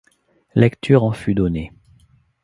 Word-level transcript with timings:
Lecture 0.55 1.03
en 1.03 1.11
fut 1.11 1.35
donnée. 1.35 1.71